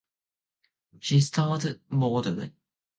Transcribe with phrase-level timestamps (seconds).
[0.99, 2.53] She started modeling.